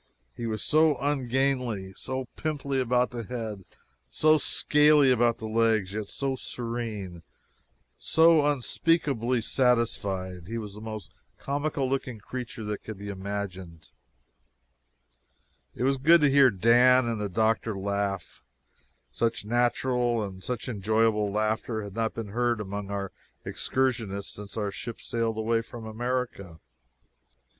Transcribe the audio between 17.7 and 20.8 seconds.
laugh such natural and such